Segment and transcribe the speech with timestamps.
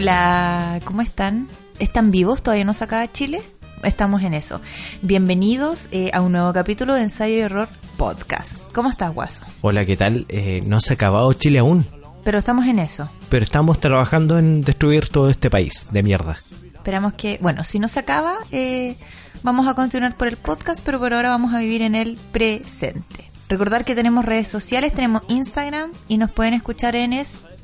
[0.00, 1.48] Hola, ¿cómo están?
[1.80, 2.40] ¿Están vivos?
[2.40, 3.42] ¿Todavía no se acaba Chile?
[3.82, 4.60] Estamos en eso.
[5.02, 8.62] Bienvenidos eh, a un nuevo capítulo de Ensayo y Error Podcast.
[8.72, 9.42] ¿Cómo estás, Guaso?
[9.60, 10.24] Hola, ¿qué tal?
[10.28, 11.84] Eh, no se ha acabado Chile aún,
[12.22, 13.10] Pero estamos en eso.
[13.28, 16.38] pero estamos trabajando en destruir todo este país de mierda.
[16.74, 18.94] Esperamos que, bueno, si no se acaba, eh,
[19.42, 23.32] vamos a continuar por el podcast, pero por ahora vamos a vivir en el presente.
[23.48, 27.14] Recordar que tenemos redes sociales, tenemos Instagram y nos pueden escuchar en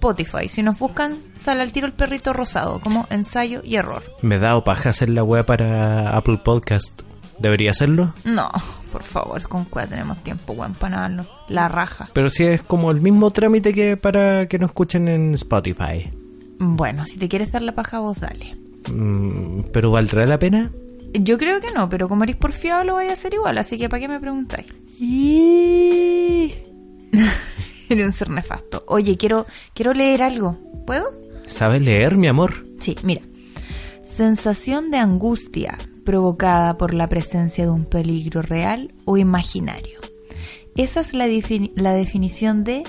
[0.04, 0.50] Spotify.
[0.50, 4.02] Si nos buscan, sale al tiro el perrito rosado, como ensayo y error.
[4.20, 7.00] Me da paja hacer la web para Apple Podcast.
[7.38, 8.12] ¿Debería hacerlo?
[8.22, 8.50] No,
[8.92, 12.10] por favor, con cuál tenemos tiempo, weón, para darnos la raja.
[12.12, 16.10] Pero si es como el mismo trámite que para que nos escuchen en Spotify.
[16.58, 18.58] Bueno, si te quieres dar la paja, vos dale.
[18.92, 20.70] Mm, ¿Pero valdrá la pena?
[21.14, 23.88] Yo creo que no, pero como eres porfiado lo voy a hacer igual, así que
[23.88, 24.66] ¿para qué me preguntáis?
[27.90, 28.84] Eres un ser nefasto.
[28.86, 30.58] Oye, quiero, quiero leer algo.
[30.86, 31.06] ¿Puedo?
[31.46, 32.66] ¿Sabes leer, mi amor?
[32.80, 33.22] Sí, mira.
[34.02, 40.00] Sensación de angustia provocada por la presencia de un peligro real o imaginario.
[40.76, 42.84] Esa es la, defini- la definición de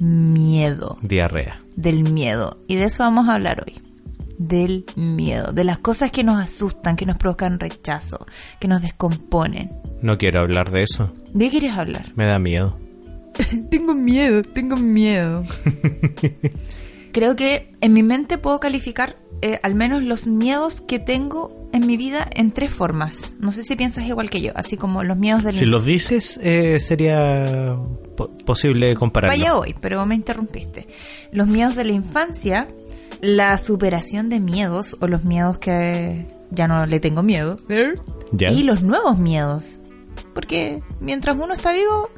[0.00, 0.98] miedo.
[1.02, 1.60] Diarrea.
[1.76, 2.58] Del miedo.
[2.68, 3.80] Y de eso vamos a hablar hoy.
[4.38, 5.52] Del miedo.
[5.52, 8.26] De las cosas que nos asustan, que nos provocan rechazo,
[8.60, 9.70] que nos descomponen.
[10.02, 11.12] No quiero hablar de eso.
[11.32, 12.12] ¿De qué quieres hablar?
[12.16, 12.78] Me da miedo.
[13.70, 15.44] Tengo miedo, tengo miedo.
[17.12, 21.86] Creo que en mi mente puedo calificar eh, al menos los miedos que tengo en
[21.86, 23.34] mi vida en tres formas.
[23.38, 26.38] No sé si piensas igual que yo, así como los miedos del Si los dices,
[26.42, 27.76] eh, sería
[28.16, 29.36] po- posible compararlo.
[29.36, 30.86] Vaya hoy, pero me interrumpiste.
[31.32, 32.68] Los miedos de la infancia,
[33.20, 37.58] la superación de miedos o los miedos que ya no le tengo miedo.
[38.32, 38.50] Ya.
[38.50, 39.80] Y los nuevos miedos.
[40.34, 42.08] Porque mientras uno está vivo,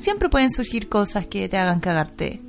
[0.00, 2.40] siempre pueden surgir cosas que te hagan cagarte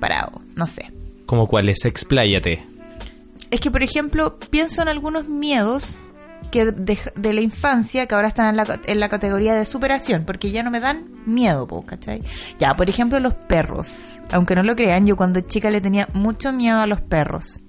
[0.00, 0.42] parado.
[0.54, 0.92] No sé.
[1.26, 1.84] ¿Como cuáles?
[1.84, 2.64] Expláyate.
[3.50, 5.96] Es que, por ejemplo, pienso en algunos miedos
[6.50, 10.24] que de, de la infancia que ahora están en la, en la categoría de superación,
[10.24, 12.22] porque ya no me dan miedo, po, ¿cachai?
[12.58, 14.20] Ya, por ejemplo, los perros.
[14.30, 17.60] Aunque no lo crean, yo cuando chica le tenía mucho miedo a los perros.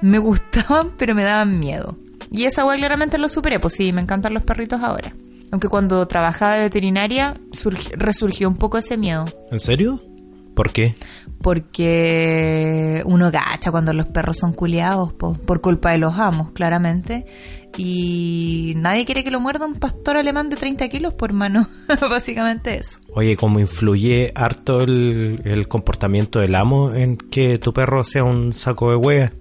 [0.00, 1.96] Me gustaban, pero me daban miedo.
[2.30, 5.14] Y esa weá claramente lo superé, pues sí, me encantan los perritos ahora.
[5.54, 9.24] Aunque cuando trabajaba de veterinaria surgi- resurgió un poco ese miedo.
[9.52, 10.00] ¿En serio?
[10.56, 10.96] ¿Por qué?
[11.40, 17.24] Porque uno gacha cuando los perros son culiados, po, por culpa de los amos, claramente.
[17.76, 21.68] Y nadie quiere que lo muerda un pastor alemán de 30 kilos, por mano.
[22.10, 22.98] Básicamente eso.
[23.14, 28.52] Oye, ¿cómo influye harto el, el comportamiento del amo en que tu perro sea un
[28.54, 29.32] saco de hueá?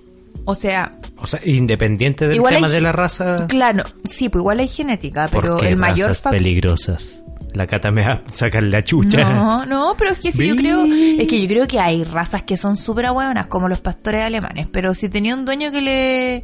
[0.45, 3.47] O sea, O sea, independiente del Igual tema hay- de la raza.
[3.47, 7.19] claro, sí, pues igual hay genética, pero ¿Por qué el mayor razas peligrosas?
[7.53, 9.29] La cata me va a sacar la chucha.
[9.31, 12.41] No, no, pero es que sí, yo creo, es que yo creo que hay razas
[12.41, 16.43] que son súper ahueonas, como los pastores alemanes, pero si tenía un dueño que le,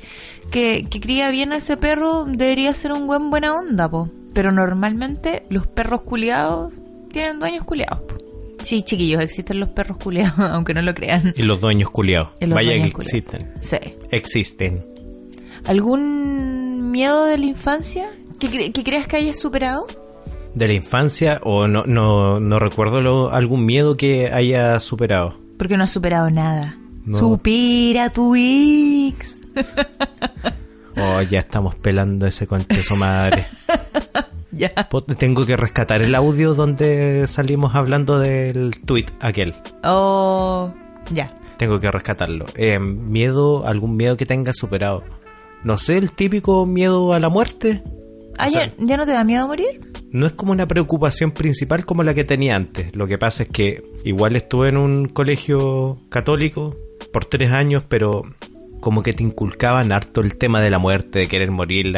[0.51, 4.07] que, que cría bien a ese perro, debería ser un buen buena onda, po.
[4.35, 6.71] Pero normalmente los perros culiados
[7.11, 8.15] tienen dueños culiados, po.
[8.61, 11.33] Sí, chiquillos, existen los perros culiados, aunque no lo crean.
[11.35, 12.29] Y los dueños culiados.
[12.41, 13.51] Los Vaya que existen.
[13.61, 13.77] Sí.
[14.11, 14.85] Existen.
[15.65, 18.09] ¿Algún miedo de la infancia
[18.39, 19.85] que, cre- que creas que hayas superado?
[20.55, 25.35] De la infancia, o no, no, no recuerdo lo- algún miedo que haya superado.
[25.57, 26.77] Porque no has superado nada.
[27.05, 27.17] No.
[27.17, 29.37] Supera tu ex.
[31.01, 33.45] Oh, ya estamos pelando ese concheso madre.
[34.59, 34.69] Ya.
[34.89, 39.55] Po- Tengo que rescatar el audio donde salimos hablando del tweet aquel.
[39.85, 40.73] Oh,
[41.13, 41.33] ya.
[41.57, 42.45] Tengo que rescatarlo.
[42.55, 45.03] Eh, miedo, algún miedo que tenga superado.
[45.63, 47.81] No sé, el típico miedo a la muerte.
[48.37, 49.79] Ah, O sea- ¿ya, ya no te da miedo morir?
[50.11, 52.93] No es como una preocupación principal como la que tenía antes.
[52.97, 56.75] Lo que pasa es que igual estuve en un colegio católico
[57.13, 58.23] por tres años, pero
[58.81, 61.95] como que te inculcaban harto el tema de la muerte, de querer morir,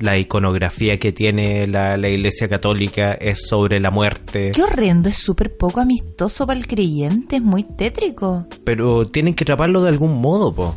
[0.00, 4.52] la, iconografía que tiene la, la iglesia católica es sobre la muerte.
[4.54, 8.46] Qué horrendo, es súper poco amistoso para el creyente, es muy tétrico.
[8.64, 10.76] Pero tienen que atraparlo de algún modo, po.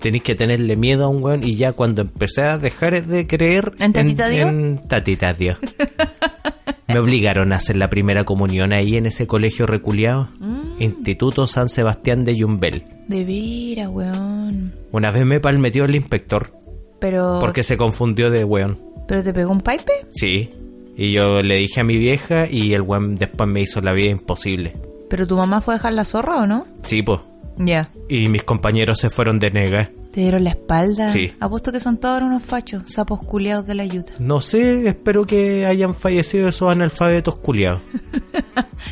[0.00, 3.72] Tenéis que tenerle miedo a un weón y ya cuando empecé a dejar de creer
[3.78, 4.48] ¿En Tatita Dios?
[4.48, 5.58] en Tatita Dios.
[6.88, 10.28] Me obligaron a hacer la primera comunión ahí en ese colegio reculeado.
[10.38, 10.80] Mm.
[10.80, 12.84] Instituto San Sebastián de Yumbel.
[13.08, 14.74] De veras, weón.
[14.92, 16.52] Una vez me palmetió el inspector
[16.98, 17.38] Pero...
[17.40, 18.78] porque se confundió de weón.
[19.06, 19.92] ¿Pero te pegó un pipe?
[20.10, 20.50] Sí.
[20.96, 24.10] Y yo le dije a mi vieja y el weón después me hizo la vida
[24.10, 24.72] imposible.
[25.08, 26.66] ¿Pero tu mamá fue a dejar la zorra o no?
[26.82, 27.20] Sí, pues.
[27.58, 27.90] Ya.
[28.08, 29.90] Y mis compañeros se fueron de nega.
[30.10, 31.10] ¿Te dieron la espalda?
[31.10, 31.32] Sí.
[31.40, 34.14] Apuesto que son todos unos fachos, sapos culiados de la yuta.
[34.18, 37.80] No sé, espero que hayan fallecido esos analfabetos culiados.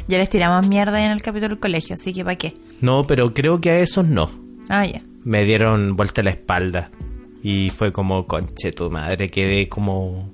[0.08, 2.54] Ya les tiramos mierda en el capítulo del colegio, así que ¿para qué?
[2.80, 4.30] No, pero creo que a esos no.
[4.68, 5.02] Ah, ya.
[5.22, 6.90] me dieron vuelta la espalda.
[7.44, 10.32] Y fue como, conche tu madre, quedé como...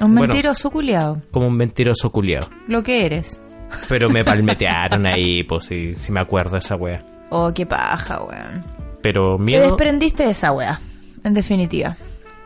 [0.00, 0.20] Un Bueno.
[0.20, 1.22] mentiroso culiado.
[1.30, 2.48] Como un mentiroso culiado.
[2.68, 3.40] Lo que eres.
[3.88, 7.02] Pero me palmetearon ahí, pues si, si me acuerdo esa wea.
[7.30, 8.64] Oh, qué paja, weón.
[9.00, 10.78] Pero Te miedo, desprendiste de esa wea,
[11.24, 11.96] en definitiva.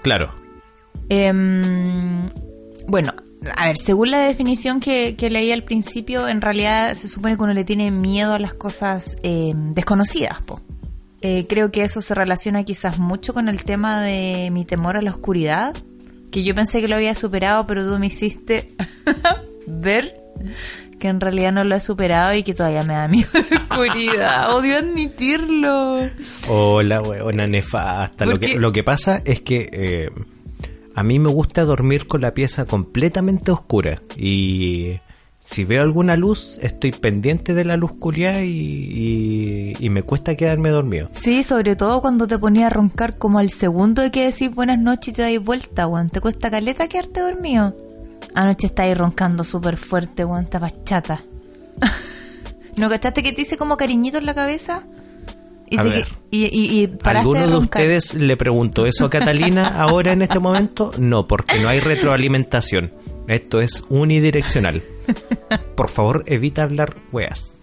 [0.03, 0.32] claro.
[1.09, 2.29] Em,
[2.88, 3.12] bueno,
[3.56, 7.43] a ver, según la definición que, que leí al principio, en realidad se supone que
[7.43, 10.61] uno le tiene miedo a las cosas em, desconocidas, po.
[11.28, 15.02] Eh, creo que eso se relaciona quizás mucho con el tema de mi temor a
[15.02, 15.75] la oscuridad,
[16.31, 18.76] que yo pensé que lo había superado, pero tú me hiciste
[19.67, 20.20] ver
[21.00, 24.55] que en realidad no lo he superado y que todavía me da miedo la oscuridad.
[24.55, 25.99] Odio admitirlo.
[26.49, 28.25] Hola, weona nefasta.
[28.25, 30.11] Lo que, lo que pasa es que eh,
[30.94, 34.00] a mí me gusta dormir con la pieza completamente oscura.
[34.17, 35.00] Y
[35.49, 40.35] si veo alguna luz, estoy pendiente de la luz culiada y, y, y me cuesta
[40.35, 41.09] quedarme dormido.
[41.13, 44.79] Sí, sobre todo cuando te ponía a roncar como al segundo de que decís buenas
[44.79, 46.11] noches y te dais vuelta, weón.
[46.11, 47.77] Te cuesta caleta quedarte dormido.
[48.35, 50.45] Anoche estáis roncando súper fuerte, weón.
[50.45, 51.23] Estabas chata.
[52.77, 54.83] ¿No cachaste que te hice como cariñito en la cabeza?
[55.71, 56.07] Y, A te- ver.
[56.31, 60.93] y, ¿Alguno de de ustedes le preguntó eso a Catalina ahora en este momento?
[60.99, 62.93] No, porque no hay retroalimentación.
[63.28, 64.82] Esto es unidireccional.
[65.75, 67.56] Por favor, evita hablar weas.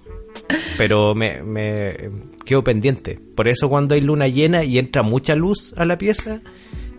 [0.77, 2.09] Pero me, me
[2.45, 3.19] quedo pendiente.
[3.35, 6.41] Por eso cuando hay luna llena y entra mucha luz a la pieza,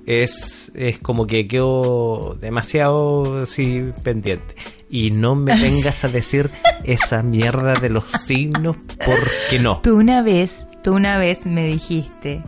[0.06, 4.54] es, es como que quedo demasiado sí, pendiente.
[4.90, 6.50] Y no me vengas a decir
[6.84, 9.80] esa mierda de los signos porque no.
[9.82, 12.42] Tú una vez, tú una vez me dijiste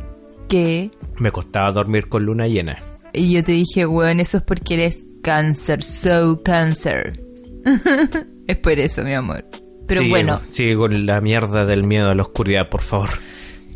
[0.49, 0.91] que...
[1.19, 2.79] Me costaba dormir con luna llena.
[3.17, 7.21] Y yo te dije, weón, eso es porque eres cáncer, so cáncer.
[8.47, 9.45] es por eso, mi amor.
[9.89, 13.09] Pero Sigue- bueno, Sigue con la mierda del miedo a la oscuridad, por favor.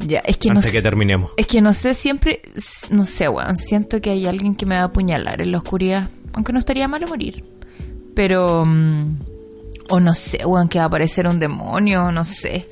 [0.06, 1.32] ya, es que no antes sé- que terminemos.
[1.36, 2.42] Es que no sé, siempre,
[2.90, 6.10] no sé, weón, siento que hay alguien que me va a apuñalar en la oscuridad,
[6.32, 7.44] aunque no estaría malo morir.
[8.14, 9.16] Pero, mm,
[9.88, 12.66] o no sé, weón, que va a aparecer un demonio, no sé,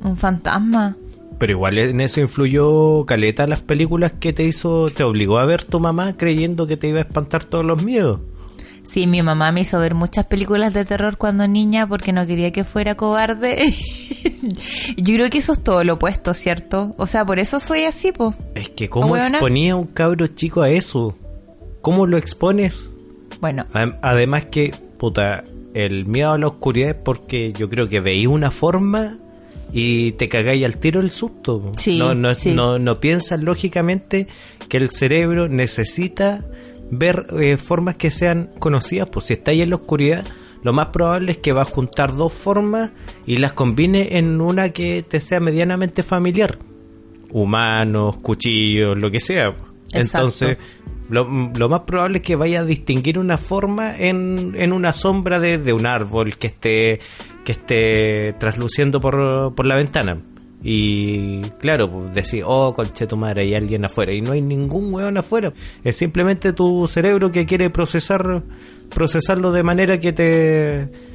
[0.00, 0.96] un fantasma.
[1.40, 5.64] Pero igual en eso influyó Caleta las películas que te hizo, te obligó a ver
[5.64, 8.20] tu mamá creyendo que te iba a espantar todos los miedos.
[8.82, 12.50] Sí, mi mamá me hizo ver muchas películas de terror cuando niña porque no quería
[12.52, 13.72] que fuera cobarde.
[14.96, 16.94] Yo creo que eso es todo lo opuesto, ¿cierto?
[16.98, 18.34] O sea, por eso soy así, po.
[18.54, 21.16] Es que cómo exponía un cabro chico a eso.
[21.80, 22.90] ¿Cómo lo expones?
[23.40, 28.00] Bueno, Adem- Además que, puta, el miedo a la oscuridad es porque yo creo que
[28.00, 29.16] veí una forma
[29.72, 31.72] y te cagáis al tiro el susto.
[31.76, 32.52] Sí, no, no, sí.
[32.52, 34.26] no, no piensas lógicamente
[34.68, 36.44] que el cerebro necesita
[36.90, 39.08] ver eh, formas que sean conocidas.
[39.08, 40.24] Pues si estáis en la oscuridad,
[40.62, 42.92] lo más probable es que va a juntar dos formas
[43.26, 46.58] y las combine en una que te sea medianamente familiar.
[47.32, 49.54] Humanos, cuchillos, lo que sea.
[49.92, 49.98] Exacto.
[49.98, 50.58] Entonces,
[51.10, 55.40] lo, lo más probable es que vaya a distinguir una forma en, en una sombra
[55.40, 57.00] de, de un árbol que esté
[57.44, 60.20] que esté trasluciendo por, por la ventana.
[60.62, 64.12] Y claro, pues decir, oh, conche tu madre, hay alguien afuera.
[64.12, 65.52] Y no hay ningún hueón afuera.
[65.82, 68.42] Es simplemente tu cerebro que quiere procesar
[68.90, 71.09] procesarlo de manera que te...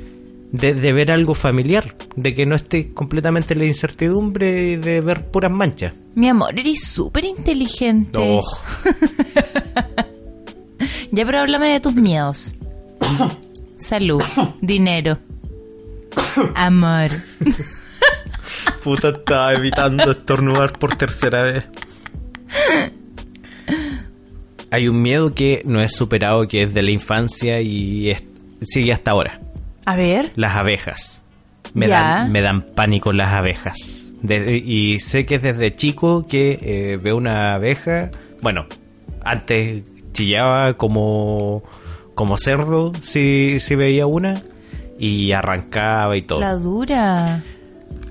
[0.52, 5.02] De, de ver algo familiar, de que no esté completamente en la incertidumbre y de
[5.02, 5.94] ver puras manchas.
[6.16, 8.18] mi amor, eres súper inteligente.
[8.20, 8.42] Oh,
[11.12, 12.56] Ya, pero háblame de tus miedos.
[13.78, 14.22] Salud,
[14.62, 15.18] dinero,
[16.56, 17.10] amor.
[18.84, 21.66] Puta, estaba evitando estornudar por tercera vez.
[24.72, 28.24] Hay un miedo que no es superado, que es de la infancia y es-
[28.62, 29.42] sigue hasta ahora.
[29.86, 30.32] A ver.
[30.36, 31.22] Las abejas.
[31.74, 34.08] Me, dan, me dan pánico las abejas.
[34.22, 38.10] De- y sé que desde chico que eh, veo una abeja,
[38.42, 38.66] bueno,
[39.24, 41.64] antes chillaba como,
[42.16, 44.42] como cerdo si, si veía una
[44.98, 46.40] y arrancaba y todo.
[46.40, 47.44] La dura.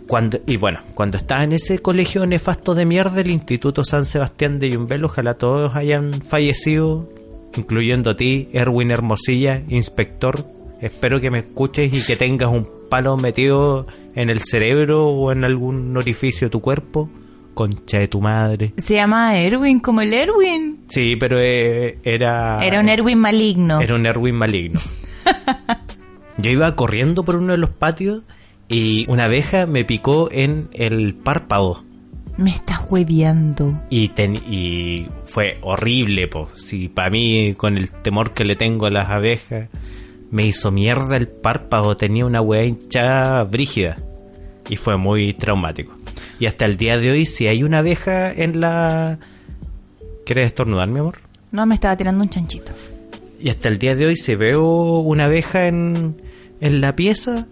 [0.07, 4.59] Cuando, y bueno, cuando estaba en ese colegio nefasto de mierda, el Instituto San Sebastián
[4.59, 7.09] de Yumbel, ojalá todos hayan fallecido,
[7.57, 10.47] incluyendo a ti, Erwin Hermosilla, inspector.
[10.85, 15.45] Espero que me escuches y que tengas un palo metido en el cerebro o en
[15.45, 17.09] algún orificio de tu cuerpo.
[17.55, 18.73] Concha de tu madre.
[18.79, 20.81] Se llama Erwin, como el Erwin.
[20.89, 22.59] Sí, pero eh, era...
[22.65, 23.81] Era un Erwin maligno.
[23.81, 24.81] Era un Erwin maligno.
[26.39, 28.23] Yo iba corriendo por uno de los patios
[28.69, 31.85] y una abeja me picó en el párpado.
[32.37, 33.81] Me estás hueviando.
[33.91, 36.49] Y, ten- y fue horrible, po.
[36.57, 39.69] Si para mí, con el temor que le tengo a las abejas,
[40.35, 41.97] me hizo mierda el párpado.
[41.97, 43.97] Tenía una weá hinchada brígida.
[44.69, 45.95] Y fue muy traumático.
[46.41, 49.19] Y hasta el día de hoy, si hay una abeja en la...
[50.27, 51.19] ¿Quieres estornudar, mi amor?
[51.53, 52.73] No, me estaba tirando un chanchito.
[53.41, 56.17] Y hasta el día de hoy, si veo una abeja en,
[56.61, 57.47] en la pieza,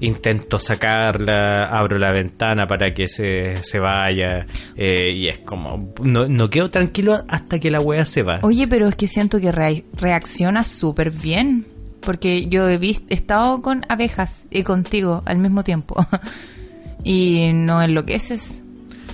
[0.00, 4.46] intento sacarla, abro la ventana para que se, se vaya.
[4.76, 5.92] eh, y es como.
[6.02, 8.40] No, no quedo tranquilo hasta que la wea se va.
[8.42, 11.66] Oye, pero es que siento que rea- reacciona súper bien.
[12.02, 16.04] Porque yo he visto, he estado con abejas y contigo al mismo tiempo.
[17.04, 18.62] y no enloqueces.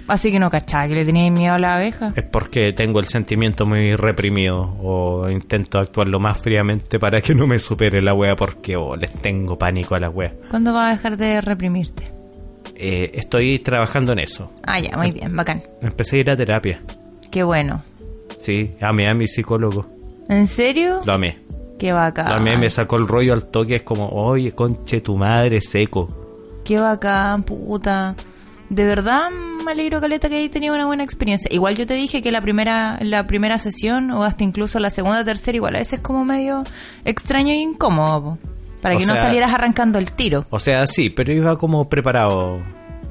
[0.09, 2.13] Así que no cachaba que le tenías miedo a la abeja.
[2.15, 7.35] Es porque tengo el sentimiento muy reprimido o intento actuar lo más fríamente para que
[7.35, 10.33] no me supere la wea porque oh, les tengo pánico a la wea.
[10.49, 12.13] ¿Cuándo vas a dejar de reprimirte?
[12.77, 14.53] Eh, estoy trabajando en eso.
[14.63, 15.63] Ah, ya, muy bien, bacán.
[15.83, 16.81] Empecé a ir a terapia.
[17.31, 17.83] Qué bueno.
[18.39, 19.89] Sí, amé a mi psicólogo.
[20.29, 21.01] ¿En serio?
[21.05, 21.39] Lo amé.
[21.79, 22.29] Qué bacán.
[22.29, 23.77] Lo amé, me sacó el rollo al toque.
[23.77, 26.09] Es como, oye, conche tu madre seco.
[26.65, 28.15] Qué bacán, puta.
[28.69, 29.31] De verdad
[29.65, 31.49] me alegro, Caleta, que hayas tenido una buena experiencia.
[31.53, 35.25] Igual yo te dije que la primera, la primera sesión, o hasta incluso la segunda,
[35.25, 36.65] tercera, igual a veces es como medio
[37.05, 38.23] extraño e incómodo.
[38.23, 38.39] po.
[38.83, 40.47] Para O que no sea- salieras arrancando el tiro.
[40.51, 42.59] O sea, sí, pero iba como preparado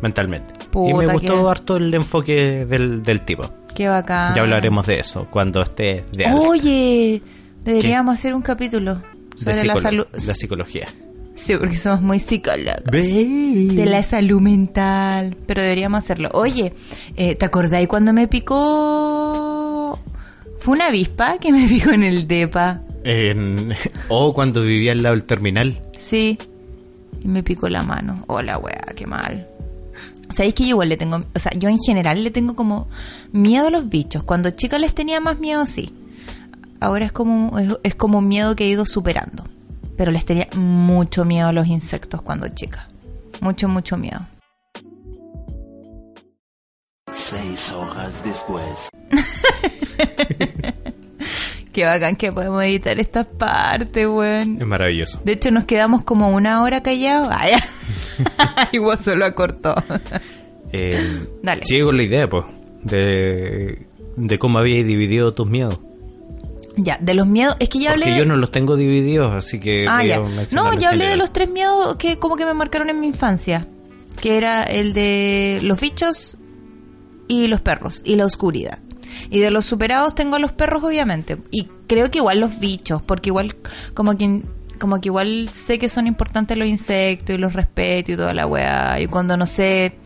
[0.01, 0.53] mentalmente.
[0.61, 3.43] y Puta, me gustó que- harto el enfoque del, del tipo.
[3.73, 4.35] Qué bacán.
[4.35, 6.47] Ya hablaremos de eso cuando esté de alta.
[6.47, 7.21] Oye,
[7.65, 9.01] deberíamos hacer un capítulo
[9.35, 10.05] sobre la salud.
[10.13, 10.87] la psicología.
[11.35, 12.83] Sí, porque somos muy psicólogos.
[12.85, 15.35] De la salud mental.
[15.45, 16.29] Pero deberíamos hacerlo.
[16.33, 16.73] Oye,
[17.17, 19.99] eh, ¿te acordáis cuando me picó...
[20.59, 22.81] Fue una avispa que me picó en el depa.
[24.07, 25.81] O cuando vivía al lado del terminal.
[25.97, 26.37] Sí.
[27.21, 28.23] Y me picó la mano.
[28.27, 29.47] Hola, weá, qué mal.
[30.31, 31.21] ¿Sabéis que yo igual le tengo...
[31.35, 32.87] O sea, yo en general le tengo como
[33.33, 34.23] miedo a los bichos.
[34.23, 35.93] Cuando chica les tenía más miedo, sí.
[36.79, 39.45] Ahora es como, es, es como un miedo que he ido superando.
[39.97, 42.87] Pero les tenía mucho miedo a los insectos cuando chica.
[43.41, 44.25] Mucho, mucho miedo.
[47.11, 48.89] Seis horas después.
[51.71, 54.57] Qué bacán que podemos editar estas partes, weón.
[54.61, 55.19] Es maravilloso.
[55.25, 57.29] De hecho, nos quedamos como una hora callados.
[58.37, 59.75] Ay, igual solo acortó.
[60.71, 61.65] Eh, Dale.
[61.65, 62.45] Sigue con la idea, pues,
[62.83, 65.79] de, de cómo habías dividido tus miedos.
[66.77, 67.55] Ya, de los miedos.
[67.59, 68.05] Es que ya hablé.
[68.05, 69.85] Porque yo no los tengo divididos, así que...
[69.87, 70.19] Ah, ya.
[70.51, 73.67] No, yo hablé de los tres miedos que como que me marcaron en mi infancia.
[74.21, 76.37] Que era el de los bichos
[77.27, 78.79] y los perros y la oscuridad.
[79.29, 81.37] Y de los superados tengo a los perros, obviamente.
[81.51, 83.55] Y creo que igual los bichos, porque igual
[83.93, 84.41] como que
[84.79, 88.45] como que igual sé que son importantes los insectos y los respeto y toda la
[88.45, 88.99] weá.
[88.99, 89.97] Y cuando no sé,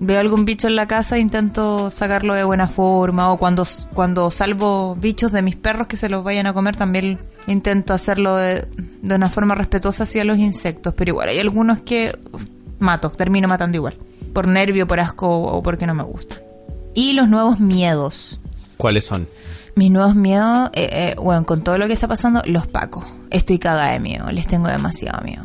[0.00, 3.30] veo algún bicho en la casa intento sacarlo de buena forma.
[3.32, 3.64] O cuando,
[3.94, 8.36] cuando salvo bichos de mis perros que se los vayan a comer también intento hacerlo
[8.36, 8.66] de,
[9.02, 10.94] de una forma respetuosa hacia los insectos.
[10.94, 12.18] Pero igual hay algunos que
[12.80, 13.96] mato, termino matando igual.
[14.32, 16.38] Por nervio, por asco o porque no me gustan.
[16.94, 18.40] Y los nuevos miedos.
[18.76, 19.28] ¿Cuáles son?
[19.76, 23.04] Mis nuevos miedos, eh, eh, bueno, con todo lo que está pasando, los pacos.
[23.30, 25.44] Estoy cagada de miedo, les tengo demasiado miedo.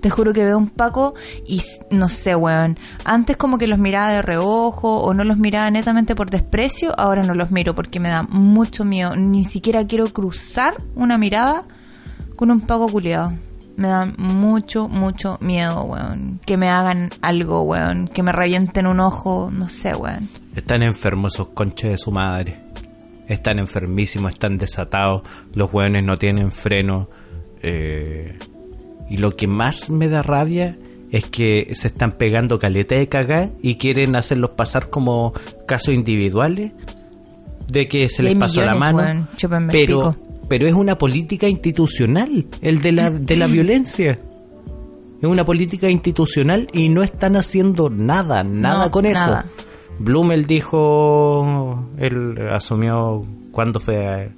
[0.00, 1.14] Te juro que veo un paco
[1.46, 2.78] y no sé, weón.
[3.04, 7.22] Antes como que los miraba de reojo o no los miraba netamente por desprecio, ahora
[7.22, 9.16] no los miro porque me da mucho miedo.
[9.16, 11.64] Ni siquiera quiero cruzar una mirada
[12.36, 13.32] con un paco culiado.
[13.76, 16.40] Me da mucho, mucho miedo, weón.
[16.44, 18.08] Que me hagan algo, weón.
[18.08, 20.28] Que me revienten un ojo, no sé, weón.
[20.56, 22.60] Están enfermos esos conches de su madre.
[23.28, 25.22] Están enfermísimos, están desatados.
[25.54, 27.08] Los hueones no tienen freno.
[27.62, 28.38] eh,
[29.10, 30.76] y lo que más me da rabia
[31.10, 35.32] es que se están pegando caleta de cagá y quieren hacerlos pasar como
[35.66, 36.72] casos individuales
[37.66, 39.26] de que se les pasó la mano.
[39.70, 40.16] pero,
[40.48, 44.18] pero es una política institucional, el de la, de la violencia.
[45.20, 49.18] Es una política institucional y no están haciendo nada, nada No, con eso.
[49.18, 49.46] nada.
[49.98, 54.30] Blumel dijo, él asumió, ¿cuándo fue?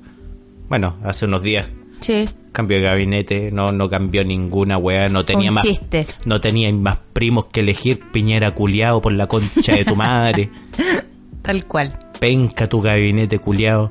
[0.70, 1.66] Bueno, hace unos días.
[2.00, 5.64] Sí, Cambió de gabinete, no, no cambió ninguna weá, no tenía un más.
[5.64, 6.04] chiste.
[6.24, 10.50] No tenía más primos que elegir Piñera culiado por la concha de tu madre.
[11.42, 11.96] Tal cual.
[12.18, 13.90] Penca tu gabinete culiado.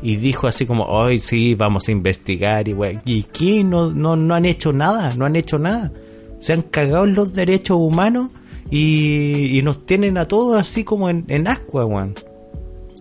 [0.00, 3.02] Y dijo así como, hoy sí, vamos a investigar y weá.
[3.04, 3.62] ¿Y qué?
[3.62, 5.92] No, no, no han hecho nada, no han hecho nada.
[6.40, 8.30] Se han cagado en los derechos humanos
[8.70, 12.14] y, y nos tienen a todos así como en, en ascua, weón.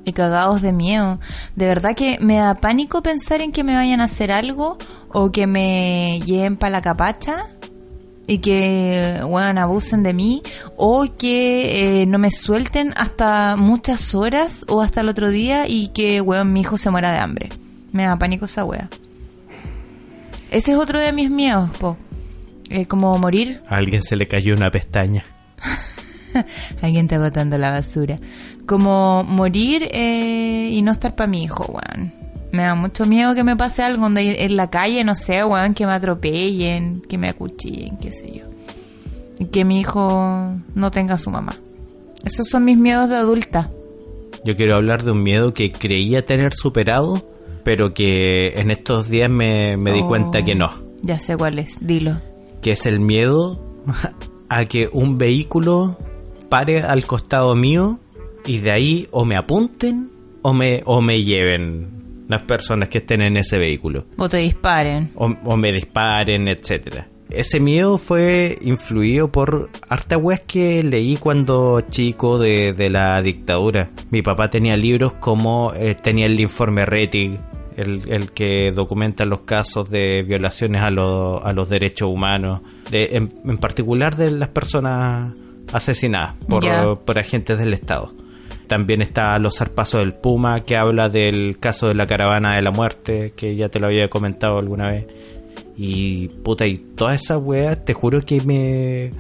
[0.08, 1.20] Y cagados de miedo.
[1.58, 4.78] De verdad que me da pánico pensar en que me vayan a hacer algo
[5.10, 7.48] o que me lleven para la capacha
[8.26, 10.44] y que, bueno, abusen de mí
[10.78, 15.90] o que eh, no me suelten hasta muchas horas o hasta el otro día y
[15.90, 17.50] que, weón, mi hijo se muera de hambre.
[17.92, 18.88] Me da pánico esa wea.
[20.52, 21.98] Ese es otro de mis miedos, po.
[22.70, 25.26] Eh, como morir A alguien se le cayó una pestaña.
[26.82, 28.20] Alguien está botando la basura.
[28.66, 32.14] Como morir eh, y no estar para mi hijo, weón.
[32.52, 35.74] Me da mucho miedo que me pase algo donde en la calle, no sé, weón,
[35.74, 38.46] que me atropellen, que me acuchillen, qué sé yo.
[39.40, 41.56] Y que mi hijo no tenga a su mamá.
[42.24, 43.70] Esos son mis miedos de adulta.
[44.44, 47.28] Yo quiero hablar de un miedo que creía tener superado,
[47.64, 50.08] pero que en estos días me, me di Oh.
[50.08, 50.70] cuenta que no.
[51.04, 52.20] Ya sé cuál es, dilo.
[52.62, 53.62] Que es el miedo
[54.50, 55.98] a que un vehículo
[56.50, 58.00] pare al costado mío
[58.46, 60.10] y de ahí o me apunten
[60.42, 64.06] o me, o me lleven las personas que estén en ese vehículo.
[64.18, 65.12] O te disparen.
[65.16, 67.08] o, o me disparen, etcétera.
[67.30, 73.90] Ese miedo fue influido por harta weas que leí cuando chico de, de la dictadura.
[74.12, 77.38] Mi papá tenía libros como eh, tenía el informe Rettig,
[77.76, 82.62] el, el que documenta los casos de violaciones a, lo- a los derechos humanos,
[82.92, 85.34] de, en, en particular de las personas
[85.74, 86.64] asesinadas por,
[87.00, 88.14] por agentes del Estado.
[88.68, 92.72] También está Los zarpazos del Puma, que habla del caso de la caravana de la
[92.72, 95.08] muerte, que ya te lo había comentado alguna vez.
[95.78, 99.12] Y puta, y todas esas weas, te juro que me.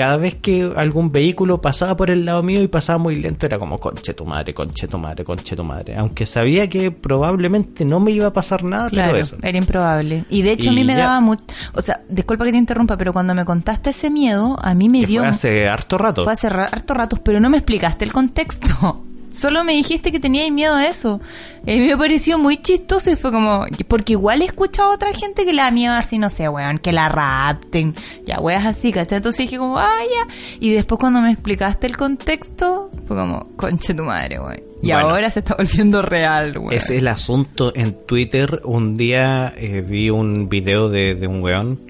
[0.00, 3.58] Cada vez que algún vehículo pasaba por el lado mío y pasaba muy lento, era
[3.58, 5.94] como conche tu madre, conche tu madre, conche tu madre.
[5.96, 9.36] Aunque sabía que probablemente no me iba a pasar nada, Claro, pero eso.
[9.42, 10.24] era improbable.
[10.30, 11.00] Y de hecho a mí me ya.
[11.06, 11.44] daba mucho...
[11.74, 15.00] O sea, disculpa que te interrumpa, pero cuando me contaste ese miedo, a mí me
[15.00, 15.20] Que dio...
[15.20, 16.24] fue hace harto rato.
[16.24, 19.04] Fue hace ra- harto ratos, pero no me explicaste el contexto.
[19.30, 21.20] Solo me dijiste que tenías miedo a eso.
[21.64, 23.64] Mí me pareció muy chistoso y fue como...
[23.86, 26.78] Porque igual he escuchado a otra gente que le da miedo así, no sé, weón,
[26.78, 27.94] que la rapten.
[28.26, 29.18] Ya, weas así, ¿cachai?
[29.18, 30.34] Entonces dije como, ah, ya.
[30.60, 34.60] Y después cuando me explicaste el contexto, fue como, conche tu madre, weón.
[34.82, 35.10] Y Bueno.
[35.10, 36.72] ahora se está volviendo real, weón.
[36.72, 38.62] Es el asunto en Twitter.
[38.64, 41.80] Un día eh, vi un video de, de un weón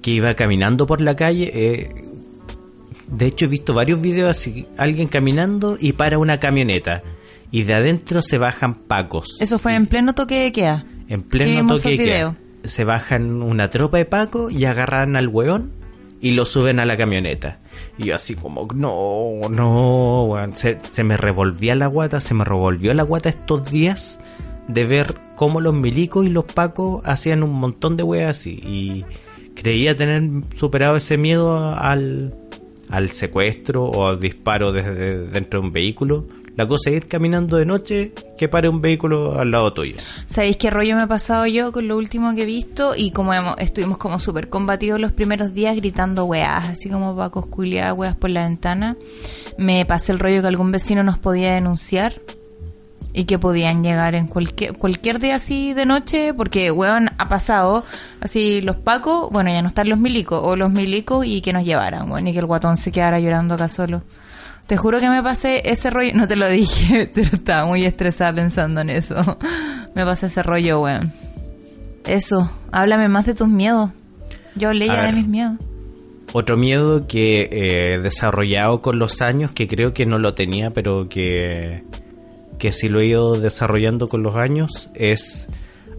[0.00, 1.50] que iba caminando por la calle.
[1.52, 2.04] eh,
[3.10, 7.02] de hecho, he visto varios videos así: alguien caminando y para una camioneta.
[7.50, 9.38] Y de adentro se bajan pacos.
[9.40, 10.84] Eso fue en pleno toque de queda.
[11.08, 12.36] En pleno toque de queda.
[12.64, 15.72] Se bajan una tropa de pacos y agarran al weón
[16.20, 17.60] y lo suben a la camioneta.
[17.96, 20.56] Y yo así como, no, no, weón.
[20.56, 24.20] Se, se me revolvía la guata, se me revolvió la guata estos días
[24.66, 28.60] de ver cómo los milicos y los pacos hacían un montón de weas así.
[28.62, 29.06] Y
[29.54, 32.34] creía tener superado ese miedo al,
[32.90, 36.26] al secuestro o al disparo desde dentro de un vehículo.
[36.56, 39.94] La cosa es ir caminando de noche que pare un vehículo al lado tuyo.
[40.26, 42.94] ¿Sabéis qué rollo me he pasado yo con lo último que he visto?
[42.96, 47.96] Y como estuvimos como súper combatidos los primeros días gritando weas, así como pacos culiadas,
[47.96, 48.96] weas por la ventana.
[49.56, 52.14] Me pasé el rollo que algún vecino nos podía denunciar
[53.18, 57.84] y que podían llegar en cualquier cualquier día así de noche, porque weón ha pasado
[58.20, 61.64] así los pacos, bueno ya no están los milicos, o los milicos y que nos
[61.64, 64.02] llevaran, weón, y que el guatón se quedara llorando acá solo.
[64.68, 68.32] Te juro que me pasé ese rollo, no te lo dije, pero estaba muy estresada
[68.34, 69.16] pensando en eso.
[69.96, 71.12] Me pasé ese rollo, weón.
[72.06, 73.90] Eso, háblame más de tus miedos.
[74.54, 75.56] Yo hablé ya de mis miedos.
[76.32, 80.70] Otro miedo que eh, he desarrollado con los años, que creo que no lo tenía,
[80.70, 81.82] pero que,
[82.58, 85.48] que sí lo he ido desarrollando con los años, es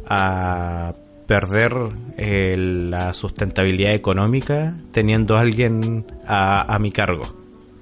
[0.05, 0.93] a
[1.27, 1.73] perder
[2.17, 7.23] eh, la sustentabilidad económica teniendo a alguien a, a mi cargo.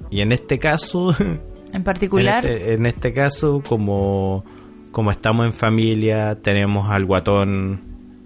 [0.09, 1.15] Y en este caso,
[1.73, 4.43] En particular, en este, en este caso, como,
[4.91, 7.81] como estamos en familia, tenemos al guatón.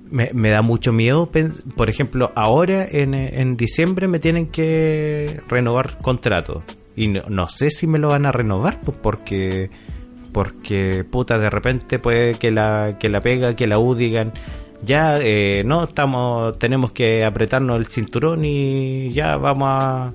[0.09, 1.29] Me, me da mucho miedo.
[1.75, 6.63] Por ejemplo, ahora en, en diciembre me tienen que renovar contrato.
[6.95, 9.69] Y no, no sé si me lo van a renovar, pues porque.
[10.32, 14.32] Porque, puta, de repente puede que la, que la pega, que la U digan.
[14.84, 16.58] Ya, eh, no, estamos.
[16.58, 20.13] Tenemos que apretarnos el cinturón y ya vamos a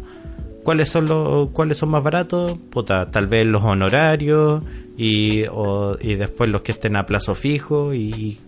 [0.64, 2.58] ¿Cuáles son los cuáles son más baratos?
[2.70, 4.64] Puta, tal vez los honorarios
[4.98, 8.40] y, o- y después los que estén a plazo fijo y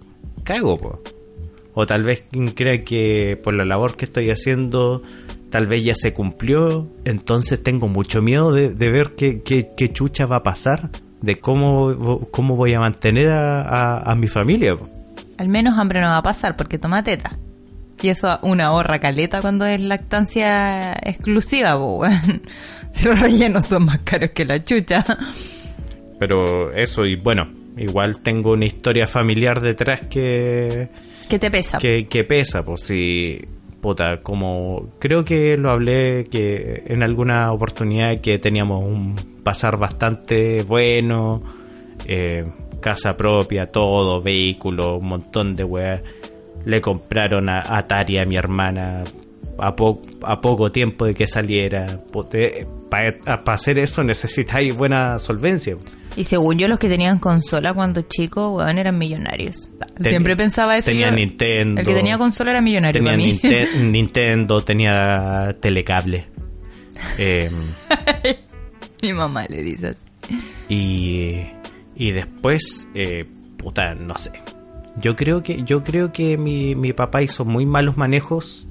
[0.42, 1.00] cago, po.
[1.74, 2.24] O tal vez
[2.56, 5.00] crea que por la labor que estoy haciendo
[5.50, 9.92] tal vez ya se cumplió, entonces tengo mucho miedo de, de ver qué, qué, qué
[9.92, 14.76] chucha va a pasar, de cómo, cómo voy a mantener a, a- a mi familia.
[15.36, 17.36] al menos hambre no va a pasar porque toma teta.
[18.00, 21.76] Y eso una ahorra caleta cuando es lactancia exclusiva.
[22.92, 25.04] Si los rellenos son más caros que la chucha.
[26.18, 30.88] Pero eso, y bueno, igual tengo una historia familiar detrás que...
[31.28, 31.78] ¿Qué te pesa?
[31.78, 33.40] que, que pesa, pues si
[33.80, 40.62] puta, como creo que lo hablé que en alguna oportunidad que teníamos un pasar bastante
[40.62, 41.42] bueno,
[42.06, 42.44] eh,
[42.80, 46.02] casa propia, todo, vehículo, un montón de weas.
[46.64, 49.04] Le compraron a Atari a mi hermana
[49.58, 52.00] a, po- a poco tiempo de que saliera.
[52.10, 52.38] Puta,
[52.90, 55.76] para hacer eso necesitáis buena solvencia.
[56.16, 59.68] Y según yo, los que tenían consola cuando chicos, weón, eran millonarios.
[59.96, 60.86] Ten- Siempre pensaba eso.
[60.90, 61.16] Tenía yo.
[61.16, 61.80] Nintendo.
[61.80, 63.40] El que tenía consola era millonario Tenía para mí.
[63.42, 66.26] Ninte- Nintendo, tenía telecable.
[67.18, 67.50] Eh,
[69.02, 70.38] Mi mamá le dice así.
[70.68, 71.46] y,
[71.94, 73.24] y después, eh,
[73.56, 74.32] puta, no sé.
[75.00, 78.66] Yo creo que, yo creo que mi, mi papá hizo muy malos manejos.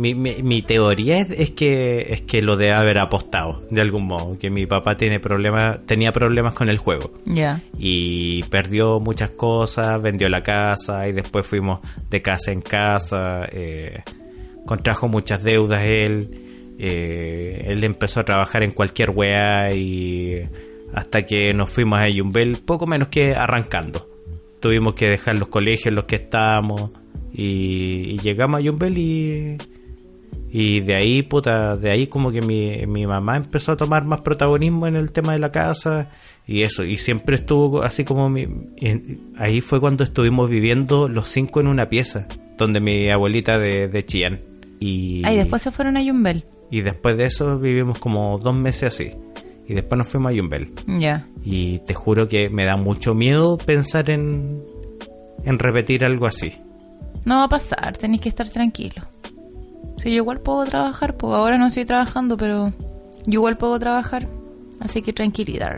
[0.00, 4.06] Mi, mi, mi teoría es, es que es que lo debe haber apostado de algún
[4.06, 7.60] modo, que mi papá tiene problemas, tenía problemas con el juego Ya.
[7.78, 14.02] y perdió muchas cosas, vendió la casa y después fuimos de casa en casa, eh,
[14.64, 20.42] contrajo muchas deudas él, eh, él empezó a trabajar en cualquier weá y
[20.94, 24.08] hasta que nos fuimos a Yumbel, poco menos que arrancando.
[24.60, 26.90] Tuvimos que dejar los colegios en los que estábamos
[27.34, 29.56] y, y llegamos a Yumbel y,
[30.52, 34.20] y de ahí, puta, de ahí como que mi, mi mamá empezó a tomar más
[34.22, 36.10] protagonismo en el tema de la casa
[36.46, 38.46] y eso, y siempre estuvo así como mi...
[38.78, 42.26] en- ahí fue cuando estuvimos viviendo los cinco en una pieza,
[42.58, 44.40] donde mi abuelita de, de Chillán.
[44.80, 46.44] Y, Ah, y después se fueron a Yumbel.
[46.70, 49.12] y después de eso vivimos como dos meses así.
[49.68, 50.72] Y después nos fuimos a Yumbel.
[50.86, 51.28] Ya.
[51.44, 54.64] Y te juro que me da mucho miedo pensar en,
[55.44, 56.54] en repetir algo así.
[57.24, 59.02] No va a pasar, tenéis que estar tranquilo.
[60.00, 62.72] Sí, yo igual puedo trabajar, pues ahora no estoy trabajando, pero
[63.26, 64.26] yo igual puedo trabajar.
[64.80, 65.76] Así que tranquilidad.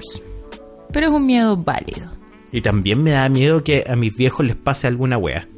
[0.92, 2.12] Pero es un miedo válido.
[2.52, 5.48] Y también me da miedo que a mis viejos les pase alguna wea.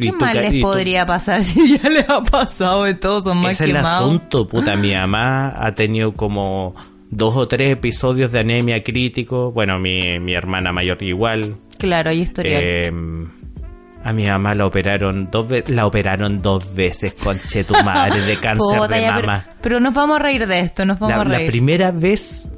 [0.00, 3.22] ¿Qué mal les podría pasar si ya les ha pasado de todo?
[3.22, 4.00] Son más Ese es el quemados.
[4.02, 4.74] asunto, puta.
[4.76, 6.74] Mi mamá ha tenido como
[7.10, 9.52] dos o tres episodios de anemia crítico.
[9.52, 11.56] Bueno, mi, mi hermana mayor igual.
[11.78, 12.62] Claro, hay historial.
[12.64, 12.92] Eh,
[14.04, 18.36] a mi mamá la operaron dos veces, la operaron dos veces, conche tu madre, de
[18.40, 19.46] cáncer de ya, mama.
[19.60, 21.50] pero nos vamos a reír de esto, nos vamos La, a la reír.
[21.50, 22.48] primera vez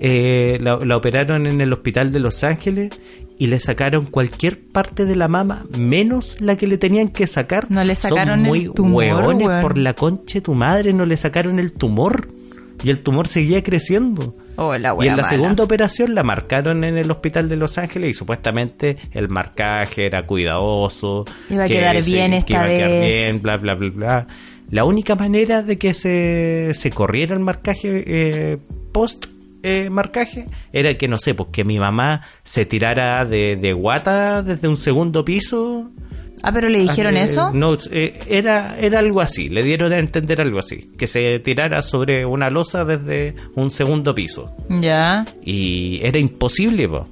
[0.00, 2.90] eh, la, la operaron en el hospital de Los Ángeles
[3.38, 7.70] y le sacaron cualquier parte de la mama menos la que le tenían que sacar.
[7.70, 11.04] No le sacaron Son el muy tumor, hueones por la concha de tu madre, no
[11.06, 12.28] le sacaron el tumor.
[12.82, 14.36] Y el tumor seguía creciendo.
[14.56, 15.28] Oh, la y en la mala.
[15.28, 20.24] segunda operación la marcaron en el hospital de Los Ángeles y supuestamente el marcaje era
[20.26, 21.24] cuidadoso.
[21.50, 23.90] Iba a que quedar se- bien que esta iba a quedar bien, bla, bla, bla,
[23.90, 24.26] bla.
[24.70, 28.58] La única manera de que se, se corriera el marcaje eh,
[28.92, 29.26] post
[29.62, 34.42] eh, marcaje era que, no sé, pues que mi mamá se tirara de, de guata
[34.42, 35.90] desde un segundo piso.
[36.46, 37.50] Ah, pero le dijeron Eh, eso.
[37.54, 41.80] No, eh, era, era algo así, le dieron a entender algo así, que se tirara
[41.80, 44.54] sobre una losa desde un segundo piso.
[44.68, 45.24] Ya.
[45.42, 47.08] Y era imposible, po.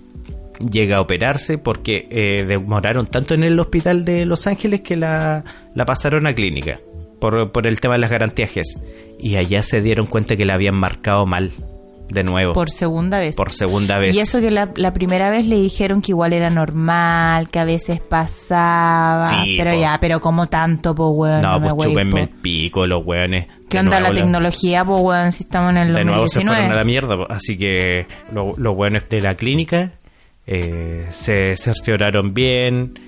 [0.71, 5.45] Llega a operarse porque eh, demoraron tanto en el hospital de Los Ángeles que la,
[5.75, 6.79] la pasaron a clínica
[7.18, 8.79] por, por el tema de las garantías GES.
[9.18, 11.53] Y allá se dieron cuenta que la habían marcado mal,
[12.12, 13.35] de nuevo, Por segunda vez.
[13.37, 14.14] por segunda vez.
[14.14, 17.64] Y eso que la, la primera vez le dijeron que igual era normal, que a
[17.64, 19.25] veces pasaba.
[19.27, 19.81] Sí, pero po.
[19.81, 21.42] ya, pero como tanto, po, weón.
[21.42, 23.46] no, me pues chúpenme el pico, los weones.
[23.68, 26.55] ¿Qué onda la tecnología, po, weón, si estamos en el de nuevo se 2019?
[26.57, 27.16] fueron a la mierda.
[27.16, 27.27] po.
[27.33, 29.92] Así que lo- los buenos de la clínica
[30.46, 32.98] eh, se cercioraron bien.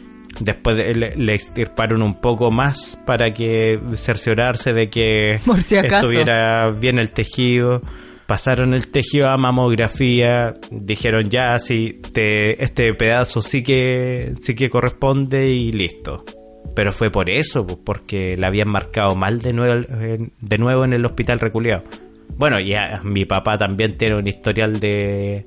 [0.41, 6.71] Después de- le, le extirparon un poco más para que cerciorarse de que si estuviera
[6.71, 7.81] bien el tejido.
[8.27, 14.71] Pasaron el tejido a mamografía, dijeron ya, sí, te, este pedazo sí que, sí que
[14.71, 16.25] corresponde y listo.
[16.75, 20.85] Pero fue por eso, pues, porque la habían marcado mal de nuevo, en- de nuevo
[20.85, 21.85] en el hospital reculeado.
[22.37, 25.45] Bueno, ya mi papá también tiene un historial de,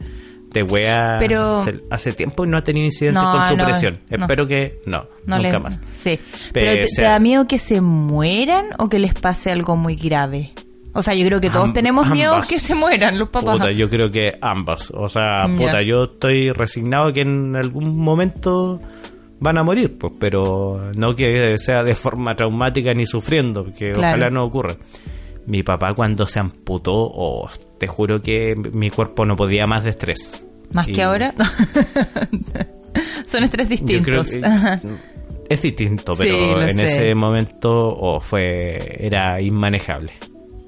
[0.54, 3.66] de wea Pero- hace, hace tiempo y no ha tenido incidentes No, con su no,
[3.66, 4.00] presión.
[4.10, 4.18] no.
[4.18, 5.80] Espero que no, No nunca le- más.
[5.96, 6.20] Sí.
[6.54, 9.52] Pero, Pero te, o sea- te da miedo que se mueran o que les pase
[9.52, 10.52] algo muy grave.
[10.98, 12.50] O sea, yo creo que todos tenemos miedo ambas.
[12.50, 13.58] que se mueran los papás.
[13.58, 14.92] Puta, yo creo que ambas.
[14.96, 18.82] O sea, puta, yo estoy resignado que en algún momento
[19.40, 24.08] van a morir, pues, pero no que sea de forma traumática ni sufriendo, porque Claro.
[24.10, 24.76] ojalá no ocurra.
[25.46, 29.92] Mi papá cuando se amputó, oh, te juro que mi cuerpo no podía más de
[29.92, 30.46] estrés.
[30.74, 31.34] Más Y que ahora.
[33.26, 34.32] Son estrés yo creo distintos.
[34.32, 34.80] que
[35.50, 36.84] es distinto, pero en sé.
[36.84, 40.14] ese momento oh, fue era inmanejable.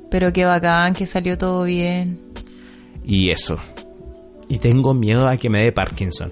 [0.09, 2.19] Pero qué bacán, que salió todo bien.
[3.03, 3.57] Y eso.
[4.47, 6.31] Y tengo miedo a que me dé Parkinson.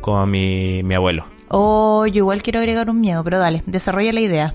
[0.00, 1.24] Como mi, mi abuelo.
[1.48, 4.54] Oh, yo igual quiero agregar un miedo, pero dale, desarrolla la idea.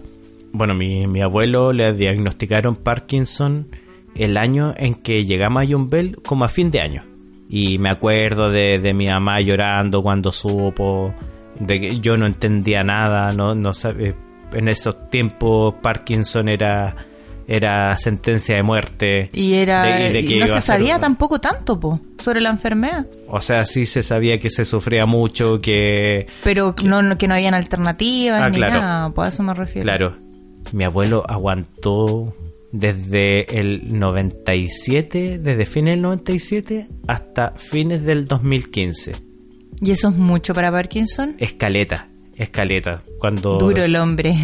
[0.54, 3.68] Bueno, mi, mi abuelo le diagnosticaron Parkinson
[4.16, 7.04] el año en que llegamos a Yumbel como a fin de año.
[7.50, 11.14] Y me acuerdo de, de mi mamá llorando cuando supo,
[11.60, 14.16] de que yo no entendía nada, no, no sab- eh,
[14.54, 16.96] en esos tiempos Parkinson era
[17.48, 19.30] era sentencia de muerte.
[19.34, 23.06] Y era de- que no se ser- sabía tampoco tanto, po, sobre la enfermedad.
[23.28, 26.28] O sea, sí se sabía que se sufría mucho, que...
[26.44, 28.74] Pero no, no- que no habían alternativas Ah, ni claro.
[28.80, 29.84] nada, pues a eso me refiero.
[29.84, 30.16] Claro,
[30.74, 32.34] mi abuelo aguantó
[32.72, 39.14] desde el 97, desde fines del 97 hasta fines del 2015.
[39.82, 41.36] Y eso es mucho para Parkinson.
[41.38, 43.02] Escaleta, escaleta.
[43.20, 43.58] Cuando...
[43.58, 44.36] Duro el hombre.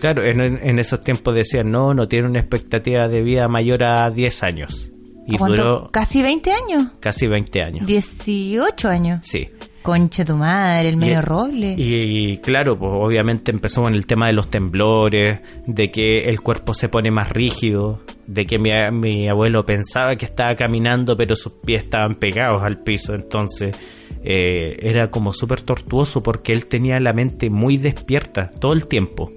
[0.00, 4.10] Claro, en, en esos tiempos decían, no, no tiene una expectativa de vida mayor a
[4.10, 4.90] 10 años.
[5.26, 5.56] Y ¿Cuánto?
[5.62, 6.86] duró ¿Casi 20 años?
[6.98, 7.86] casi 20 años.
[7.86, 9.20] 18 años.
[9.22, 9.48] Sí.
[9.82, 11.74] Conche tu madre, el medio Y- roble.
[11.78, 16.74] Y, claro, pues obviamente empezó con el tema de los temblores, de que el cuerpo
[16.74, 21.52] se pone más rígido, de que mi, mi abuelo pensaba que estaba caminando pero sus
[21.64, 23.74] pies estaban pegados al piso, entonces
[24.22, 29.32] eh, era como súper tortuoso porque él tenía la mente muy despierta todo el tiempo.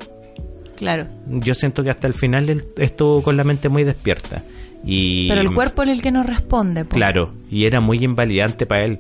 [0.84, 1.08] Claro.
[1.28, 4.43] Yo siento que hasta el final él estuvo con la mente muy despierta.
[4.86, 6.84] Y, Pero el cuerpo es el que no responde.
[6.86, 6.96] po.
[6.96, 9.00] Claro, y era muy invalidante para él.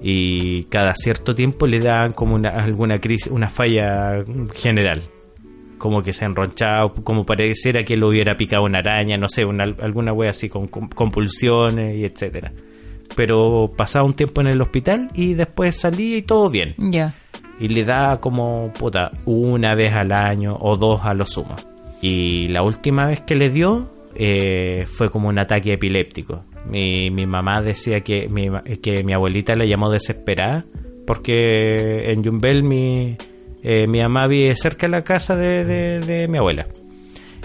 [0.00, 4.22] Y cada cierto tiempo le daban como una, alguna crisis, una falla
[4.54, 5.02] general.
[5.78, 9.64] Como que se enronchaba, como pareciera que lo hubiera picado una araña, no sé, una,
[9.64, 12.52] alguna wea así con, con compulsiones y etcétera.
[13.16, 16.74] Pero pasaba un tiempo en el hospital y después salía y todo bien.
[16.78, 17.14] Ya.
[17.60, 21.54] Y le da como, puta, una vez al año o dos a lo sumo.
[22.02, 23.86] Y la última vez que le dio
[24.16, 26.42] eh, fue como un ataque epiléptico.
[26.68, 28.48] Mi, mi mamá decía que mi,
[28.82, 30.64] que mi abuelita la llamó desesperada
[31.06, 33.16] porque en Yumbel mi,
[33.62, 36.66] eh, mi mamá vive cerca de la casa de, de- de mi abuela.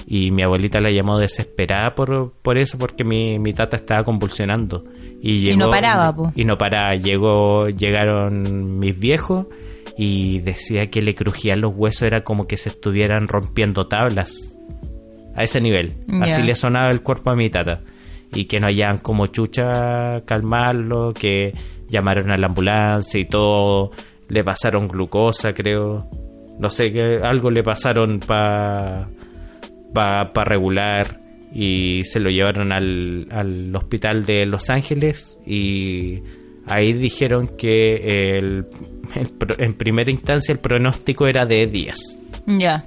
[0.08, 4.84] Y mi abuelita la llamó desesperada por, por eso, porque mi, mi tata estaba convulsionando.
[5.22, 6.32] Y, Y no paraba, po.
[6.36, 6.95] Y no paraba.
[6.95, 9.45] Llegó, llegaron mis viejos
[10.01, 14.55] y decía que le crujían los huesos, era como que se estuvieran rompiendo tablas.
[15.35, 16.05] A ese nivel.
[16.21, 17.81] Así le sonaba el cuerpo a mi tata.
[18.33, 21.53] Y que no hayan como chucha calmarlo, que
[21.89, 23.91] llamaron a la ambulancia y todo.
[24.29, 26.09] Le pasaron glucosa, creo.
[26.57, 29.09] No sé, que algo le pasaron para
[29.93, 31.19] para regular
[31.53, 36.21] y se lo llevaron al, al hospital de Los Ángeles y
[36.69, 38.65] ahí dijeron que el,
[39.58, 41.99] en primera instancia el pronóstico era de días
[42.45, 42.84] Ya.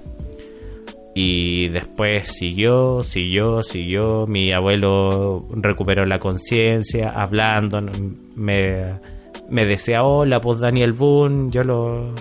[1.14, 4.26] y después siguió, siguió, siguió.
[4.26, 7.80] Mi abuelo recuperó la conciencia, hablando,
[8.34, 8.94] me,
[9.50, 12.14] me decía hola, pues Daniel Boone, yo lo,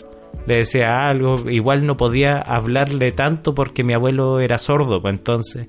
[0.46, 5.68] le decía algo, igual no podía hablarle tanto porque mi abuelo era sordo, pues entonces,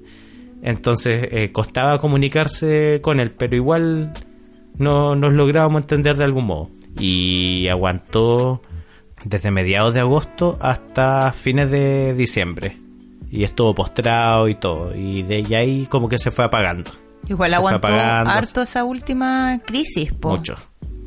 [0.62, 4.12] entonces eh, costaba comunicarse con él, pero igual
[4.78, 6.70] no nos lográbamos entender de algún modo.
[6.98, 8.62] Y aguantó
[9.24, 12.76] desde mediados de agosto hasta fines de diciembre.
[13.30, 14.94] Y estuvo postrado y todo.
[14.94, 16.90] Y de ahí como que se fue apagando.
[17.28, 20.30] Igual aguantó harto esa última crisis, po.
[20.36, 20.56] Mucho,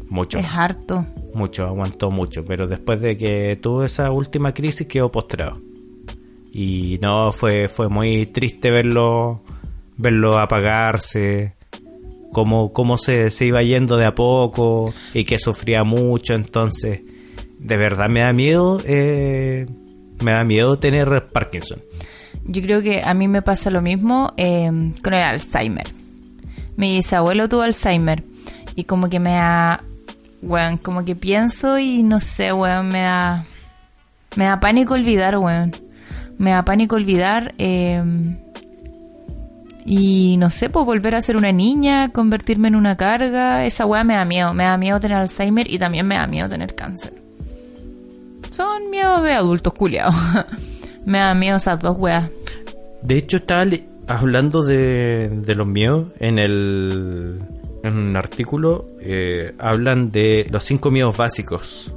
[0.09, 1.05] mucho, Es harto.
[1.33, 2.43] mucho, aguantó mucho.
[2.45, 5.59] Pero después de que tuvo esa última crisis quedó postrado.
[6.51, 9.43] Y no, fue, fue muy triste verlo,
[9.97, 11.55] verlo apagarse.
[12.35, 16.33] Cómo, cómo se, se iba yendo de a poco y que sufría mucho.
[16.33, 16.99] Entonces,
[17.59, 19.67] de verdad me da miedo, eh,
[20.21, 21.79] me da miedo tener Parkinson.
[22.43, 24.69] Yo creo que a mí me pasa lo mismo eh,
[25.01, 25.87] con el Alzheimer.
[26.75, 28.25] Mi bisabuelo tuvo Alzheimer
[28.75, 29.81] y como que me da,
[30.41, 33.45] weón, como que pienso y no sé, weón, me da,
[34.35, 35.71] me da pánico olvidar, weón.
[36.37, 38.03] Me da pánico olvidar eh,
[39.85, 44.03] y no sé, pues volver a ser una niña, convertirme en una carga, esa weá
[44.03, 44.51] me da miedo.
[44.53, 47.13] Me da miedo tener Alzheimer y también me da miedo tener cáncer.
[48.49, 50.15] Son miedos de adultos culiados.
[51.05, 52.29] me da miedo esas dos weas.
[53.03, 53.69] De hecho, estaba
[54.07, 57.39] hablando de, de los miedos en el
[57.83, 58.89] en un artículo.
[59.01, 61.93] eh, hablan de los cinco miedos básicos.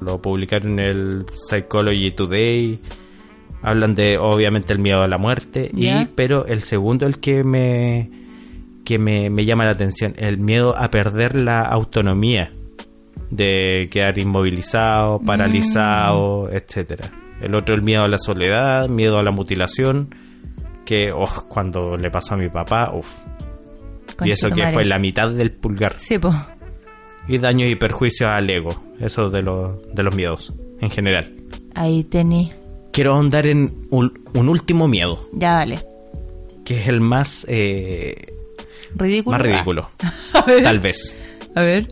[0.00, 2.80] Lo publicaron en el Psychology Today.
[3.62, 5.70] Hablan de, obviamente, el miedo a la muerte.
[5.74, 8.10] Y, pero el segundo, el que me
[8.84, 12.52] que me, me llama la atención, el miedo a perder la autonomía,
[13.30, 17.12] de quedar inmovilizado, paralizado, etcétera.
[17.40, 20.14] El otro, el miedo a la soledad, miedo a la mutilación,
[20.84, 23.24] que oh, cuando le pasó a mi papá, uff.
[24.24, 25.98] Y eso que fue la mitad del pulgar.
[25.98, 26.16] Sí.
[27.28, 28.82] Y daños y perjuicios al ego.
[28.98, 31.32] Eso de, los de los miedos, en general.
[31.74, 32.52] Ahí tení.
[32.92, 35.80] Quiero ahondar en un, un último miedo, Ya dale.
[36.64, 38.34] que es el más, eh,
[38.94, 39.36] Ridículo.
[39.36, 39.90] más ridículo.
[40.62, 41.14] Tal vez.
[41.54, 41.88] A ver.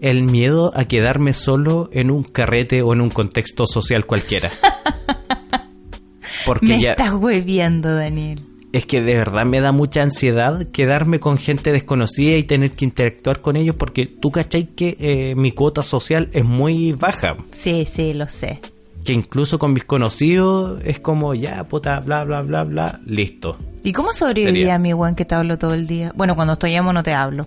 [0.00, 4.50] El miedo a quedarme solo en un carrete o en un contexto social cualquiera.
[6.46, 8.40] Porque Me ya, estás hueviendo, Daniel.
[8.72, 12.84] es que de verdad me da mucha ansiedad quedarme con gente desconocida y tener que
[12.84, 17.36] interactuar con ellos porque tú cachai que eh, mi cuota social es muy baja.
[17.50, 18.60] Sí, sí, lo sé.
[19.04, 23.58] Que incluso con mis conocidos es como ya, puta, bla, bla, bla, bla, listo.
[23.82, 24.78] ¿Y cómo sobreviviría Sería.
[24.78, 26.12] mi weón que te hablo todo el día?
[26.16, 27.46] Bueno, cuando estoy amo no te hablo.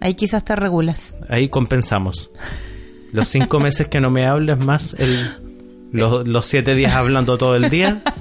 [0.00, 1.14] Ahí quizás te regulas.
[1.28, 2.30] Ahí compensamos.
[3.12, 5.30] Los cinco meses que no me hables más el,
[5.92, 8.02] los, los siete días hablando todo el día.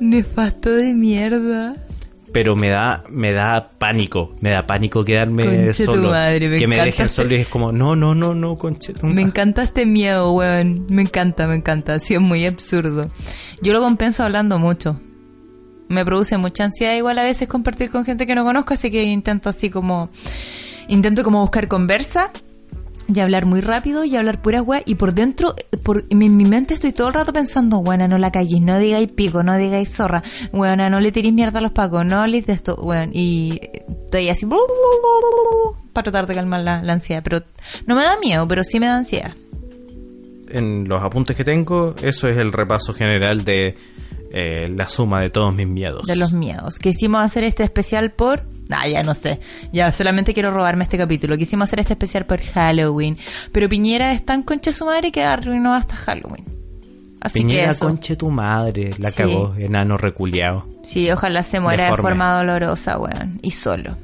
[0.00, 1.76] Nefasto de mierda.
[2.32, 6.58] Pero me da me da pánico, me da pánico quedarme Conche tu solo, madre, me
[6.58, 9.22] que me dejen solo y es como no no no no conche tu Me madre".
[9.28, 10.86] encanta este miedo, weón.
[10.88, 11.98] Me encanta, me encanta.
[11.98, 13.08] Sí, es muy absurdo.
[13.62, 15.00] Yo lo compenso hablando mucho.
[15.88, 19.02] Me produce mucha ansiedad igual a veces compartir con gente que no conozco, así que
[19.02, 20.10] intento así como...
[20.86, 22.30] Intento como buscar conversa
[23.14, 24.82] y hablar muy rápido y hablar pura weá.
[24.84, 28.30] Y por dentro, por, en mi mente estoy todo el rato pensando, buena, no la
[28.30, 32.04] calles, no digáis pico, no digáis zorra, buena, no le tiréis mierda a los pacos,
[32.04, 33.10] no habléis de esto, weón.
[33.12, 33.60] Y
[34.04, 34.46] estoy así
[35.92, 37.22] para tratar de calmar la, la ansiedad.
[37.22, 37.42] Pero
[37.86, 39.34] no me da miedo, pero sí me da ansiedad.
[40.48, 43.76] En los apuntes que tengo, eso es el repaso general de
[44.32, 46.04] eh, la suma de todos mis miedos.
[46.04, 46.78] de los miedos.
[46.78, 48.44] Quisimos hacer este especial por...
[48.72, 49.40] Ah, ya no sé.
[49.72, 51.36] Ya solamente quiero robarme este capítulo.
[51.36, 53.18] Quisimos hacer este especial por Halloween.
[53.52, 56.44] Pero Piñera es tan concha su madre que arruinó hasta Halloween.
[57.20, 57.86] Así que Piñera, eso.
[57.86, 59.16] conche tu madre, la Sí.
[59.18, 60.66] cagó, enano reculeado.
[60.82, 63.38] Sí, ojalá se muera de forma dolorosa, weón.
[63.42, 63.96] Y solo.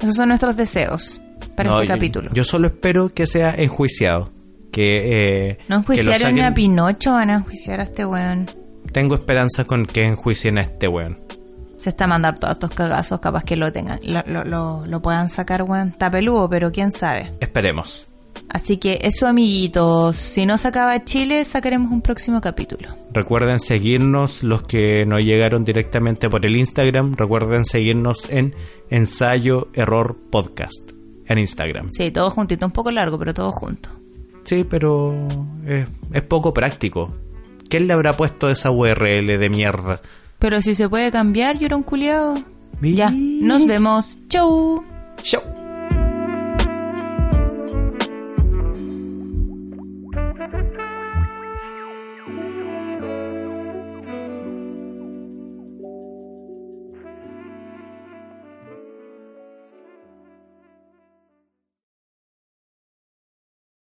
[0.00, 1.20] Esos son nuestros deseos
[1.56, 2.30] para No, este yo- capítulo.
[2.32, 4.32] Yo solo espero que sea enjuiciado.
[4.72, 8.46] Que, eh, no que enjuiciaron a Pinocho, van a enjuiciar a este weón.
[8.92, 11.18] Tengo esperanza con que enjuicien a este weón.
[11.84, 15.02] Se está a mandar todos estos cagazos, capaz que lo tengan, lo, lo, lo, lo
[15.02, 15.88] puedan sacar, weón.
[15.88, 17.34] Está peludo, pero quién sabe.
[17.40, 18.06] Esperemos.
[18.48, 20.16] Así que eso, amiguitos.
[20.16, 22.88] Si no se acaba Chile, sacaremos un próximo capítulo.
[23.12, 27.16] Recuerden seguirnos los que no llegaron directamente por el Instagram.
[27.16, 28.54] Recuerden seguirnos en
[28.88, 30.92] Ensayo Error Podcast
[31.26, 31.90] en Instagram.
[31.90, 33.90] Sí, todo juntito, un poco largo, pero todo junto.
[34.44, 35.28] Sí, pero
[35.66, 37.14] es, es poco práctico.
[37.68, 40.00] ¿Quién le habrá puesto esa URL de mierda?
[40.44, 42.34] Pero si se puede cambiar, yo era un culiado.
[42.82, 44.18] Ya, nos vemos.
[44.28, 44.84] Chau.
[45.22, 45.40] Chau.